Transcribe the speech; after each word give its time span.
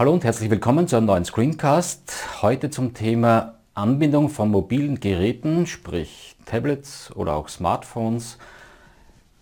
Hallo 0.00 0.14
und 0.14 0.24
herzlich 0.24 0.48
willkommen 0.48 0.88
zu 0.88 0.96
einem 0.96 1.04
neuen 1.04 1.26
Screencast. 1.26 2.40
Heute 2.40 2.70
zum 2.70 2.94
Thema 2.94 3.58
Anbindung 3.74 4.30
von 4.30 4.50
mobilen 4.50 4.98
Geräten, 4.98 5.66
sprich 5.66 6.36
Tablets 6.46 7.14
oder 7.14 7.34
auch 7.34 7.50
Smartphones, 7.50 8.38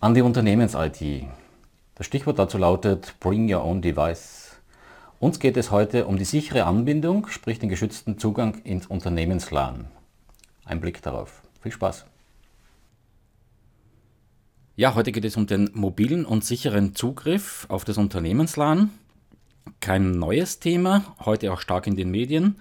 an 0.00 0.14
die 0.14 0.20
Unternehmens-IT. 0.20 1.29
Das 1.95 2.06
Stichwort 2.06 2.41
dazu 2.41 2.59
lautet 2.59 3.14
Bring 3.20 3.48
Your 3.48 3.64
Own 3.64 3.82
Device. 3.82 4.56
Uns 5.20 5.38
geht 5.38 5.56
es 5.56 5.70
heute 5.70 6.06
um 6.06 6.16
die 6.16 6.24
sichere 6.24 6.64
Anbindung, 6.64 7.29
sprich 7.29 7.61
den 7.61 7.68
geschützten 7.68 8.18
Zugang 8.18 8.61
ins 8.64 8.88
Unternehmenslan. 8.88 9.84
Ein 10.64 10.80
Blick 10.80 11.00
darauf. 11.02 11.40
Viel 11.62 11.70
Spaß! 11.70 12.04
Ja, 14.75 14.97
heute 14.97 15.12
geht 15.12 15.25
es 15.25 15.36
um 15.36 15.47
den 15.47 15.70
mobilen 15.75 16.27
und 16.27 16.45
sicheren 16.45 16.97
Zugriff 16.97 17.64
auf 17.69 17.84
das 17.84 17.97
Unternehmenslan. 17.97 18.91
Kein 19.80 20.12
neues 20.12 20.60
Thema, 20.60 21.16
heute 21.24 21.52
auch 21.52 21.60
stark 21.60 21.86
in 21.86 21.96
den 21.96 22.10
Medien. 22.10 22.60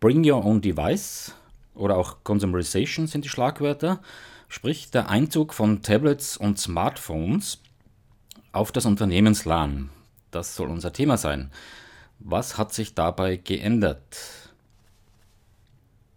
Bring 0.00 0.28
Your 0.28 0.44
Own 0.44 0.60
Device 0.60 1.34
oder 1.74 1.96
auch 1.96 2.18
Consumerization 2.24 3.06
sind 3.06 3.24
die 3.24 3.28
Schlagwörter, 3.28 4.00
sprich 4.48 4.90
der 4.90 5.08
Einzug 5.08 5.54
von 5.54 5.82
Tablets 5.82 6.36
und 6.36 6.58
Smartphones 6.58 7.60
auf 8.52 8.72
das 8.72 8.86
Unternehmenslan. 8.86 9.90
Das 10.30 10.56
soll 10.56 10.68
unser 10.68 10.92
Thema 10.92 11.16
sein. 11.16 11.50
Was 12.18 12.58
hat 12.58 12.72
sich 12.72 12.94
dabei 12.94 13.36
geändert? 13.36 14.50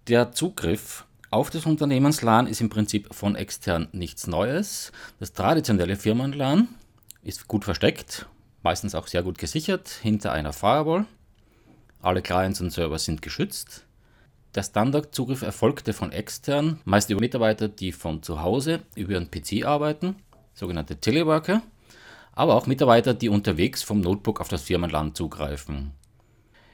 Der 0.08 0.32
Zugriff 0.32 1.06
auf 1.30 1.50
das 1.50 1.66
Unternehmenslan 1.66 2.48
ist 2.48 2.62
im 2.62 2.70
Prinzip 2.70 3.14
von 3.14 3.36
extern 3.36 3.90
nichts 3.92 4.28
Neues. 4.28 4.92
Das 5.20 5.34
traditionelle 5.34 5.98
Firmenlan 5.98 6.70
ist 7.24 7.48
gut 7.48 7.66
versteckt, 7.66 8.28
meistens 8.68 8.96
auch 8.96 9.08
sehr 9.08 9.24
gut 9.24 9.38
gesichert 9.38 9.88
hinter 9.88 10.34
einer 10.34 10.52
Firewall. 10.52 11.06
Alle 12.02 12.22
Clients 12.22 12.60
und 12.60 12.72
Server 12.72 13.00
sind 13.00 13.22
geschützt. 13.22 13.86
Der 14.56 14.64
Standardzugriff 14.64 15.42
erfolgte 15.42 15.94
von 15.94 16.12
extern, 16.12 16.82
meist 16.84 17.10
über 17.10 17.22
Mitarbeiter, 17.22 17.70
die 17.70 17.94
von 17.94 18.22
zu 18.24 18.42
Hause 18.42 18.82
über 18.94 19.14
ihren 19.14 19.32
PC 19.32 19.66
arbeiten, 19.66 20.18
sogenannte 20.54 20.98
Teleworker, 20.98 21.62
aber 22.34 22.56
auch 22.56 22.68
Mitarbeiter, 22.68 23.14
die 23.14 23.30
unterwegs 23.30 23.84
vom 23.84 24.02
Notebook 24.02 24.42
auf 24.42 24.50
das 24.50 24.64
Firmenland 24.64 25.16
zugreifen. 25.16 25.94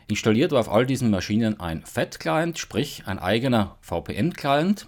Installiert 0.08 0.52
war 0.52 0.62
auf 0.62 0.72
all 0.72 0.88
diesen 0.88 1.12
Maschinen 1.12 1.60
ein 1.60 1.86
FAT-Client, 1.86 2.58
sprich 2.58 3.04
ein 3.06 3.20
eigener 3.20 3.78
VPN-Client, 3.82 4.88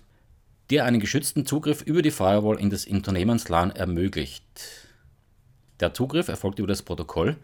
der 0.71 0.85
einen 0.85 0.99
geschützten 0.99 1.45
Zugriff 1.45 1.83
über 1.83 2.01
die 2.01 2.09
Firewall 2.09 2.59
in 2.59 2.71
das 2.71 2.87
Unternehmenslan 2.87 3.69
ermöglicht. 3.69 4.84
Der 5.79 5.93
Zugriff 5.93 6.27
erfolgt 6.27 6.59
über 6.59 6.67
das 6.67 6.81
Protokoll 6.81 7.37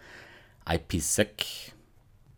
IPsec. 0.70 1.74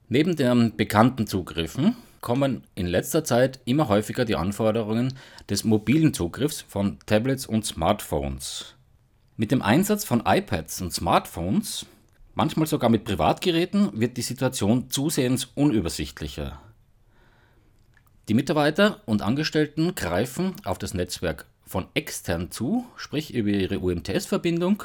Neben 0.09 0.35
den 0.35 0.75
bekannten 0.75 1.27
Zugriffen 1.27 1.95
kommen 2.21 2.63
in 2.73 2.87
letzter 2.87 3.23
Zeit 3.23 3.59
immer 3.65 3.89
häufiger 3.89 4.25
die 4.25 4.35
Anforderungen 4.35 5.13
des 5.49 5.63
mobilen 5.63 6.13
Zugriffs 6.13 6.61
von 6.61 6.97
Tablets 7.05 7.45
und 7.45 7.65
Smartphones. 7.65 8.75
Mit 9.35 9.51
dem 9.51 9.61
Einsatz 9.61 10.05
von 10.05 10.23
iPads 10.25 10.81
und 10.81 10.93
Smartphones, 10.93 11.85
manchmal 12.33 12.67
sogar 12.67 12.89
mit 12.89 13.03
Privatgeräten, 13.03 13.99
wird 13.99 14.17
die 14.17 14.21
Situation 14.21 14.89
zusehends 14.89 15.49
unübersichtlicher. 15.55 16.59
Die 18.29 18.33
Mitarbeiter 18.33 19.01
und 19.05 19.21
Angestellten 19.21 19.95
greifen 19.95 20.55
auf 20.63 20.77
das 20.77 20.93
Netzwerk 20.93 21.45
von 21.65 21.87
extern 21.93 22.51
zu, 22.51 22.85
sprich 22.95 23.33
über 23.33 23.49
ihre 23.49 23.79
UMTS-Verbindung, 23.79 24.83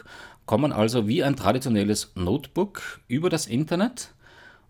kommen 0.48 0.72
also 0.72 1.06
wie 1.06 1.22
ein 1.22 1.36
traditionelles 1.36 2.12
Notebook 2.14 3.00
über 3.06 3.28
das 3.28 3.46
Internet 3.46 4.14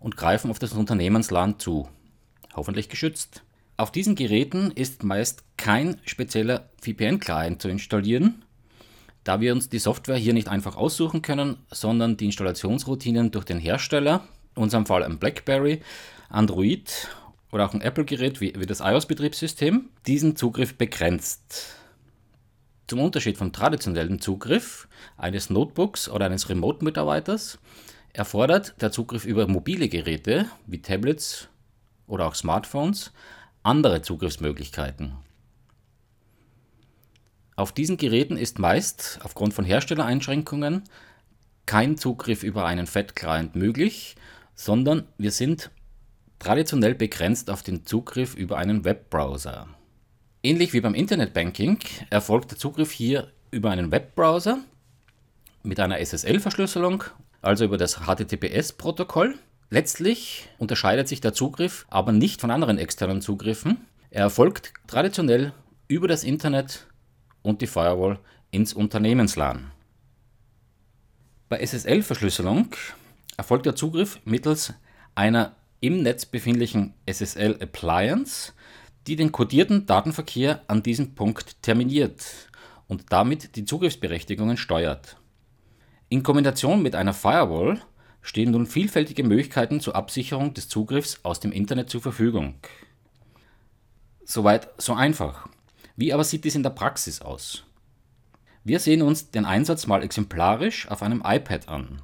und 0.01 0.17
greifen 0.17 0.51
auf 0.51 0.59
das 0.59 0.73
Unternehmensland 0.73 1.63
zu. 1.63 1.89
Hoffentlich 2.53 2.89
geschützt. 2.89 3.43
Auf 3.77 3.93
diesen 3.93 4.17
Geräten 4.17 4.73
ist 4.73 5.05
meist 5.05 5.45
kein 5.57 6.01
spezieller 6.05 6.69
VPN-Client 6.83 7.63
zu 7.63 7.69
installieren, 7.69 8.45
da 9.23 9.41
wir 9.41 9.53
uns 9.53 9.69
die 9.69 9.79
Software 9.79 10.17
hier 10.17 10.35
nicht 10.35 10.49
einfach 10.49 10.75
aussuchen 10.75 11.23
können, 11.23 11.59
sondern 11.71 12.17
die 12.17 12.27
Installationsroutinen 12.27 13.31
durch 13.31 13.45
den 13.45 13.61
Hersteller, 13.61 14.27
in 14.57 14.65
unserem 14.65 14.85
Fall 14.85 15.05
ein 15.05 15.21
BlackBerry, 15.21 15.81
Android 16.29 17.07
oder 17.53 17.67
auch 17.67 17.75
ein 17.75 17.83
Apple-Gerät 17.83 18.41
wie, 18.41 18.53
wie 18.59 18.67
das 18.67 18.81
iOS-Betriebssystem, 18.81 19.91
diesen 20.09 20.35
Zugriff 20.35 20.75
begrenzt. 20.75 21.79
Zum 22.89 23.01
Unterschied 23.01 23.37
vom 23.37 23.53
traditionellen 23.53 24.19
Zugriff 24.19 24.89
eines 25.19 25.51
Notebooks 25.51 26.09
oder 26.09 26.25
eines 26.25 26.49
Remote-Mitarbeiters 26.49 27.59
erfordert 28.15 28.75
der 28.81 28.91
Zugriff 28.91 29.27
über 29.27 29.47
mobile 29.47 29.91
Geräte 29.91 30.47
wie 30.67 30.81
Tablets 30.81 31.49
oder 32.07 32.27
auch 32.27 32.35
Smartphones 32.35 33.13
andere 33.63 34.01
Zugriffsmöglichkeiten. 34.01 35.13
Auf 37.57 37.73
diesen 37.73 37.99
Geräten 37.99 38.39
ist 38.39 38.59
meist 38.59 39.19
aufgrund 39.23 39.53
von 39.53 39.67
Herstellereinschränkungen 39.67 40.85
kein 41.67 41.99
Zugriff 41.99 42.43
über 42.43 42.65
einen 42.65 42.87
FAT-Client 42.87 43.55
möglich, 43.55 44.17
sondern 44.55 45.05
wir 45.19 45.33
sind 45.33 45.71
traditionell 46.39 46.95
begrenzt 46.95 47.51
auf 47.51 47.63
den 47.63 47.85
Zugriff 47.85 48.35
über 48.35 48.57
einen 48.57 48.85
Webbrowser. 48.85 49.69
Ähnlich 50.43 50.73
wie 50.73 50.81
beim 50.81 50.95
Internetbanking 50.95 51.81
erfolgt 52.11 52.53
der 52.53 52.59
Zugriff 52.59 52.93
hier 52.93 53.33
über 53.51 53.71
einen 53.71 53.91
Webbrowser 53.91 54.61
mit 55.65 55.81
einer 55.81 55.99
SSL-Verschlüsselung, 55.99 57.03
also 57.43 57.65
über 57.65 57.77
das 57.77 58.07
HTTPS-Protokoll. 58.07 59.37
Letztlich 59.71 60.49
unterscheidet 60.59 61.09
sich 61.09 61.21
der 61.21 61.35
Zugriff 61.35 61.87
aber 61.91 62.13
nicht 62.13 62.41
von 62.41 62.53
anderen 62.53 62.79
externen 62.79 63.21
Zugriffen. 63.21 63.79
Er 64.11 64.23
erfolgt 64.23 64.73
traditionell 64.87 65.53
über 65.89 66.07
das 66.07 66.23
Internet 66.23 66.87
und 67.43 67.61
die 67.61 67.67
Firewall 67.67 68.21
ins 68.53 68.73
Unternehmenslan. 68.73 69.73
Bei 71.49 71.59
SSL-Verschlüsselung 71.67 72.69
erfolgt 73.37 73.67
der 73.67 73.75
Zugriff 73.75 74.21
mittels 74.25 74.73
einer 75.17 75.57
im 75.81 76.03
Netz 76.03 76.27
befindlichen 76.27 76.95
SSL-Appliance, 77.11 78.53
die 79.09 79.17
den 79.17 79.33
kodierten 79.33 79.87
Datenverkehr 79.87 80.63
an 80.67 80.83
diesem 80.83 81.15
Punkt 81.15 81.63
terminiert 81.63 82.51
und 82.89 83.11
damit 83.11 83.57
die 83.57 83.65
Zugriffsberechtigungen 83.65 84.59
steuert. 84.59 85.17
In 86.11 86.23
Kombination 86.23 86.83
mit 86.83 86.95
einer 86.95 87.15
Firewall 87.15 87.81
stehen 88.21 88.51
nun 88.51 88.67
vielfältige 88.67 89.25
Möglichkeiten 89.25 89.81
zur 89.81 89.97
Absicherung 89.97 90.53
des 90.53 90.69
Zugriffs 90.69 91.21
aus 91.23 91.41
dem 91.41 91.53
Internet 91.53 91.89
zur 91.89 92.03
Verfügung. 92.03 92.57
Soweit 94.25 94.69
so 94.77 94.93
einfach. 94.93 95.49
Wie 95.97 96.13
aber 96.13 96.25
sieht 96.25 96.45
dies 96.45 96.55
in 96.55 96.63
der 96.63 96.71
Praxis 96.71 97.23
aus? 97.23 97.65
Wir 98.63 98.79
sehen 98.79 99.01
uns 99.01 99.31
den 99.31 99.47
Einsatz 99.47 99.87
mal 99.87 100.03
exemplarisch 100.03 100.87
auf 100.91 101.03
einem 101.03 101.23
iPad 101.25 101.69
an. 101.69 102.03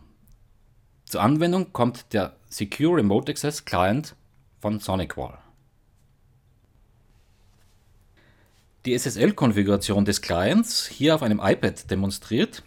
Zur 1.05 1.21
Anwendung 1.21 1.75
kommt 1.75 2.15
der 2.15 2.37
Secure 2.49 2.97
Remote 2.97 3.31
Access 3.31 3.67
Client 3.67 4.17
von 4.61 4.81
SonicWall. 4.81 5.39
Die 8.87 8.99
SSL-Konfiguration 8.99 10.05
des 10.05 10.21
Clients, 10.21 10.87
hier 10.87 11.15
auf 11.15 11.23
einem 11.23 11.41
iPad 11.43 11.91
demonstriert, 11.91 12.63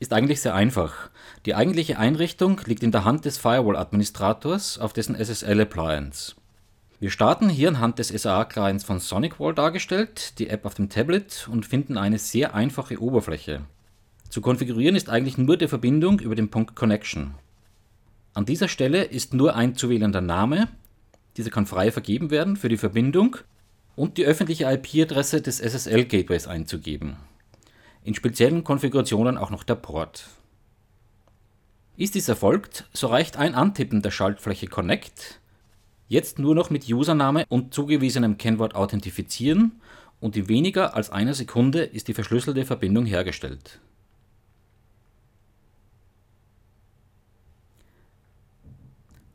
ist 0.00 0.12
eigentlich 0.12 0.40
sehr 0.40 0.56
einfach. 0.56 1.08
Die 1.46 1.54
eigentliche 1.54 2.00
Einrichtung 2.00 2.60
liegt 2.64 2.82
in 2.82 2.90
der 2.90 3.04
Hand 3.04 3.24
des 3.24 3.38
Firewall-Administrators 3.38 4.76
auf 4.80 4.92
dessen 4.92 5.14
SSL-Appliance. 5.14 6.34
Wir 6.98 7.10
starten 7.10 7.48
hier 7.48 7.68
anhand 7.68 8.00
des 8.00 8.08
SAA-Clients 8.08 8.82
von 8.82 8.98
SonicWall 8.98 9.54
dargestellt, 9.54 10.40
die 10.40 10.48
App 10.48 10.66
auf 10.66 10.74
dem 10.74 10.88
Tablet 10.88 11.48
und 11.48 11.64
finden 11.64 11.96
eine 11.96 12.18
sehr 12.18 12.56
einfache 12.56 13.00
Oberfläche. 13.00 13.60
Zu 14.30 14.40
konfigurieren 14.40 14.96
ist 14.96 15.10
eigentlich 15.10 15.38
nur 15.38 15.56
die 15.56 15.68
Verbindung 15.68 16.18
über 16.18 16.34
den 16.34 16.50
Punkt 16.50 16.74
Connection. 16.74 17.34
An 18.32 18.46
dieser 18.46 18.66
Stelle 18.66 19.04
ist 19.04 19.32
nur 19.32 19.54
ein 19.54 19.76
zu 19.76 19.90
wählender 19.90 20.20
Name, 20.20 20.66
dieser 21.36 21.50
kann 21.50 21.66
frei 21.66 21.92
vergeben 21.92 22.32
werden 22.32 22.56
für 22.56 22.68
die 22.68 22.76
Verbindung 22.76 23.36
und 23.96 24.18
die 24.18 24.24
öffentliche 24.24 24.64
IP-Adresse 24.64 25.42
des 25.42 25.58
SSL-Gateways 25.58 26.46
einzugeben. 26.46 27.16
In 28.02 28.14
speziellen 28.14 28.64
Konfigurationen 28.64 29.38
auch 29.38 29.50
noch 29.50 29.64
der 29.64 29.76
Port. 29.76 30.26
Ist 31.96 32.14
dies 32.14 32.28
erfolgt, 32.28 32.88
so 32.92 33.06
reicht 33.06 33.36
ein 33.36 33.54
Antippen 33.54 34.02
der 34.02 34.10
Schaltfläche 34.10 34.66
Connect, 34.66 35.40
jetzt 36.08 36.38
nur 36.38 36.54
noch 36.54 36.70
mit 36.70 36.88
Username 36.88 37.44
und 37.48 37.72
zugewiesenem 37.72 38.36
Kennwort 38.36 38.74
authentifizieren 38.74 39.80
und 40.20 40.36
in 40.36 40.48
weniger 40.48 40.94
als 40.94 41.10
einer 41.10 41.34
Sekunde 41.34 41.82
ist 41.82 42.08
die 42.08 42.14
verschlüsselte 42.14 42.64
Verbindung 42.64 43.06
hergestellt. 43.06 43.80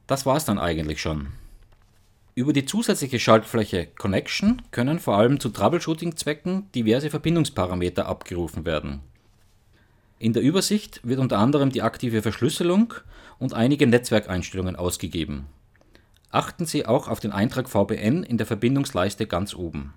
Das 0.08 0.26
war's 0.26 0.46
dann 0.46 0.58
eigentlich 0.58 1.00
schon. 1.02 1.28
Über 2.40 2.54
die 2.54 2.64
zusätzliche 2.64 3.20
Schaltfläche 3.20 3.88
Connection 3.98 4.62
können 4.72 5.00
vor 5.00 5.18
allem 5.18 5.42
zu 5.42 5.50
Troubleshooting-Zwecken 5.50 6.72
diverse 6.72 7.10
Verbindungsparameter 7.10 8.06
abgerufen 8.06 8.64
werden. 8.64 9.02
In 10.20 10.32
der 10.32 10.42
Übersicht 10.42 11.02
wird 11.04 11.20
unter 11.20 11.38
anderem 11.38 11.70
die 11.70 11.82
aktive 11.82 12.22
Verschlüsselung 12.22 12.94
und 13.40 13.54
einige 13.54 13.88
Netzwerkeinstellungen 13.88 14.78
ausgegeben. 14.78 15.48
Achten 16.32 16.66
Sie 16.66 16.86
auch 16.86 17.10
auf 17.10 17.20
den 17.20 17.34
Eintrag 17.34 17.68
VPN 17.68 18.24
in 18.24 18.38
der 18.38 18.48
Verbindungsleiste 18.48 19.28
ganz 19.28 19.54
oben. 19.54 19.94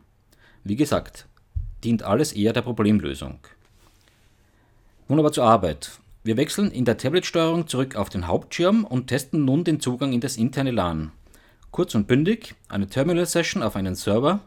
Wie 0.65 0.75
gesagt, 0.75 1.29
dient 1.85 2.03
alles 2.03 2.33
eher 2.33 2.53
der 2.53 2.62
Problemlösung. 2.62 3.39
Nun 5.06 5.21
aber 5.21 5.31
zur 5.31 5.44
Arbeit. 5.44 5.93
Wir 6.25 6.37
wechseln 6.37 6.73
in 6.73 6.87
der 6.87 6.99
Tablet-Steuerung 6.99 7.69
zurück 7.69 7.94
auf 7.94 8.09
den 8.09 8.27
Hauptschirm 8.27 8.83
und 8.83 9.06
testen 9.06 9.44
nun 9.44 9.62
den 9.62 9.79
Zugang 9.79 10.12
in 10.12 10.21
das 10.21 10.37
interne 10.37 10.73
LAN. 10.73 11.12
Kurz 11.73 11.97
und 11.97 12.07
bündig, 12.07 12.55
eine 12.69 12.87
Terminal-Session 12.87 13.65
auf 13.65 13.75
einen 13.75 13.97
Server, 13.97 14.39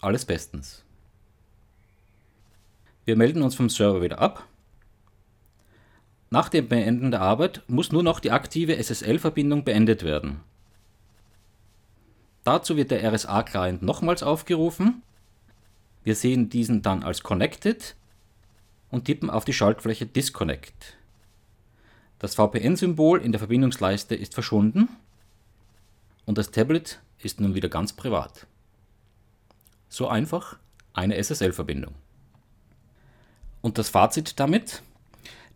alles 0.00 0.24
bestens. 0.24 0.84
Wir 3.04 3.16
melden 3.16 3.42
uns 3.42 3.56
vom 3.56 3.68
Server 3.68 4.00
wieder 4.00 4.20
ab 4.20 4.46
nach 6.32 6.48
dem 6.48 6.66
Beenden 6.66 7.10
der 7.10 7.20
Arbeit 7.20 7.60
muss 7.68 7.92
nur 7.92 8.02
noch 8.02 8.18
die 8.18 8.30
aktive 8.30 8.82
SSL-Verbindung 8.82 9.64
beendet 9.64 10.02
werden. 10.02 10.40
Dazu 12.42 12.78
wird 12.78 12.90
der 12.90 13.06
RSA-Client 13.12 13.82
nochmals 13.82 14.22
aufgerufen. 14.22 15.02
Wir 16.04 16.14
sehen 16.14 16.48
diesen 16.48 16.80
dann 16.80 17.02
als 17.02 17.22
Connected 17.22 17.96
und 18.90 19.04
tippen 19.04 19.28
auf 19.28 19.44
die 19.44 19.52
Schaltfläche 19.52 20.06
Disconnect. 20.06 20.96
Das 22.18 22.34
VPN-Symbol 22.36 23.20
in 23.20 23.32
der 23.32 23.38
Verbindungsleiste 23.38 24.14
ist 24.14 24.32
verschwunden 24.32 24.88
und 26.24 26.38
das 26.38 26.50
Tablet 26.50 27.00
ist 27.18 27.40
nun 27.40 27.54
wieder 27.54 27.68
ganz 27.68 27.92
privat. 27.92 28.46
So 29.88 30.08
einfach 30.08 30.58
eine 30.92 31.22
SSL-Verbindung. 31.22 31.94
Und 33.60 33.78
das 33.78 33.88
Fazit 33.88 34.40
damit? 34.40 34.82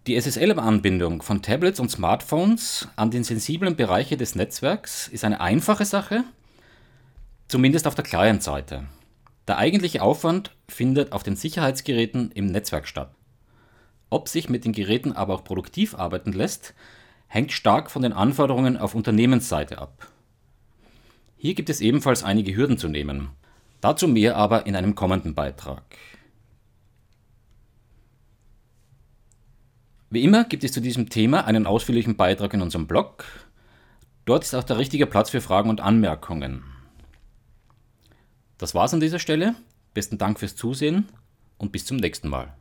Die 0.06 0.20
SSL-Anbindung 0.20 1.22
von 1.22 1.42
Tablets 1.42 1.80
und 1.80 1.90
Smartphones 1.90 2.86
an 2.94 3.10
den 3.10 3.24
sensiblen 3.24 3.74
Bereiche 3.74 4.16
des 4.16 4.36
Netzwerks 4.36 5.08
ist 5.08 5.24
eine 5.24 5.40
einfache 5.40 5.84
Sache, 5.84 6.22
zumindest 7.48 7.88
auf 7.88 7.96
der 7.96 8.04
Client-Seite. 8.04 8.84
Der 9.48 9.58
eigentliche 9.58 10.02
Aufwand 10.02 10.54
findet 10.68 11.12
auf 11.12 11.22
den 11.24 11.34
Sicherheitsgeräten 11.34 12.30
im 12.32 12.46
Netzwerk 12.46 12.86
statt. 12.86 13.12
Ob 14.08 14.28
sich 14.28 14.48
mit 14.48 14.64
den 14.64 14.72
Geräten 14.72 15.12
aber 15.12 15.34
auch 15.34 15.44
produktiv 15.44 15.96
arbeiten 15.96 16.32
lässt, 16.32 16.74
hängt 17.26 17.50
stark 17.50 17.90
von 17.90 18.02
den 18.02 18.12
Anforderungen 18.12 18.76
auf 18.76 18.94
Unternehmensseite 18.94 19.78
ab. 19.78 20.08
Hier 21.46 21.54
gibt 21.54 21.70
es 21.70 21.80
ebenfalls 21.80 22.24
einige 22.24 22.56
Hürden 22.56 22.76
zu 22.76 22.88
nehmen. 22.88 23.28
Dazu 23.80 24.08
mehr 24.08 24.34
aber 24.34 24.66
in 24.66 24.74
einem 24.74 24.96
kommenden 24.96 25.36
Beitrag. 25.36 25.84
Wie 30.10 30.24
immer 30.24 30.42
gibt 30.42 30.64
es 30.64 30.72
zu 30.72 30.80
diesem 30.80 31.08
Thema 31.08 31.44
einen 31.44 31.68
ausführlichen 31.68 32.16
Beitrag 32.16 32.52
in 32.52 32.62
unserem 32.62 32.88
Blog. 32.88 33.26
Dort 34.24 34.42
ist 34.42 34.54
auch 34.56 34.64
der 34.64 34.78
richtige 34.78 35.06
Platz 35.06 35.30
für 35.30 35.40
Fragen 35.40 35.70
und 35.70 35.80
Anmerkungen. 35.80 36.64
Das 38.58 38.74
war's 38.74 38.92
an 38.92 38.98
dieser 38.98 39.20
Stelle. 39.20 39.54
Besten 39.94 40.18
Dank 40.18 40.40
fürs 40.40 40.56
Zusehen 40.56 41.06
und 41.58 41.70
bis 41.70 41.86
zum 41.86 41.98
nächsten 41.98 42.28
Mal. 42.28 42.56